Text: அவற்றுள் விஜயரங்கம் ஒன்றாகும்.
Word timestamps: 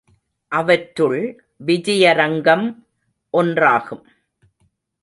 அவற்றுள் 0.51 1.43
விஜயரங்கம் 1.65 2.65
ஒன்றாகும். 3.33 4.03